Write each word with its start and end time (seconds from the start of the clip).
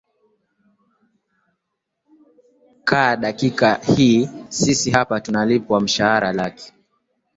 ka 2.83 3.15
dakika 3.15 3.73
hii 3.73 4.29
sisi 4.49 4.91
hapa 4.91 5.19
tunalipwa 5.21 5.81
mshahara 5.81 6.33
laki 6.33 6.73